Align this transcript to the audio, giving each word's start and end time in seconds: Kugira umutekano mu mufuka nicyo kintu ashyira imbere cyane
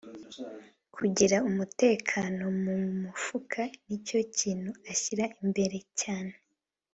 Kugira 0.95 1.37
umutekano 1.49 2.43
mu 2.63 2.75
mufuka 3.01 3.61
nicyo 3.85 4.19
kintu 4.37 4.71
ashyira 4.91 5.25
imbere 5.43 5.77
cyane 6.01 6.35